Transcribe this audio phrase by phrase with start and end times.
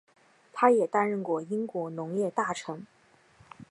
[0.51, 2.87] 他也担任过英国农业大臣。